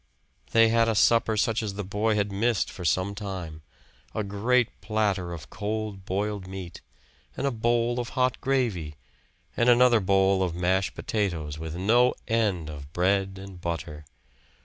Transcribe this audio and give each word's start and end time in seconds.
They 0.51 0.69
had 0.69 0.89
a 0.89 0.95
supper 0.95 1.37
such 1.37 1.61
as 1.61 1.75
the 1.75 1.83
boy 1.83 2.15
had 2.15 2.31
missed 2.31 2.71
for 2.71 2.83
some 2.83 3.13
time; 3.13 3.61
a 4.15 4.23
great 4.23 4.81
platter 4.81 5.31
of 5.31 5.51
cold 5.51 6.05
boiled 6.05 6.47
meat, 6.47 6.81
and 7.37 7.45
a 7.45 7.51
bowl 7.51 7.99
of 7.99 8.09
hot 8.17 8.41
gravy, 8.41 8.95
and 9.55 9.69
another 9.69 9.99
bowl 9.99 10.41
of 10.41 10.55
mashed 10.55 10.95
potatoes, 10.95 11.59
with 11.59 11.75
no 11.75 12.15
end 12.27 12.67
of 12.67 12.91
bread 12.93 13.37
and 13.39 13.61
butter. 13.61 14.03